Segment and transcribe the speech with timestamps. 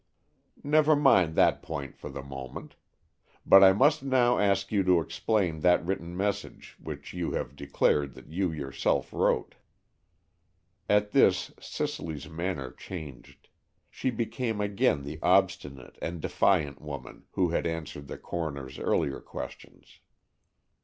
[0.63, 2.73] "Never mind that point for the moment.
[3.45, 8.15] But I must now ask you to explain that written message which you have declared
[8.15, 9.53] that you yourself wrote."
[10.89, 13.47] At this Cicely's manner changed.
[13.91, 19.99] She became again the obstinate and defiant woman who had answered the coroner's earlier questions.